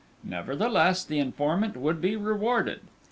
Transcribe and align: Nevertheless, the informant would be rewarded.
Nevertheless, 0.23 1.05
the 1.05 1.19
informant 1.19 1.77
would 1.77 2.01
be 2.01 2.15
rewarded. 2.15 2.79